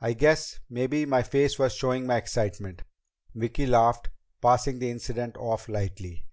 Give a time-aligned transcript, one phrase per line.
[0.00, 2.82] "I guess maybe my face was showing my excitement."
[3.32, 6.26] Vicki laughed, passing the incident off lightly.